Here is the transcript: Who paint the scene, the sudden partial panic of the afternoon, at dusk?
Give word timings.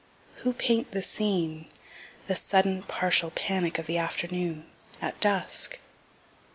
Who 0.37 0.53
paint 0.53 0.93
the 0.93 1.03
scene, 1.03 1.67
the 2.25 2.35
sudden 2.35 2.81
partial 2.81 3.29
panic 3.29 3.77
of 3.77 3.85
the 3.85 3.99
afternoon, 3.99 4.65
at 4.99 5.19
dusk? 5.19 5.79